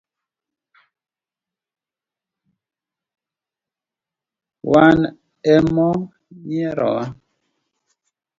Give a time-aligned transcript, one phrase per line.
[4.71, 4.99] Wan
[5.55, 5.89] e mo
[6.47, 7.03] nyierowa.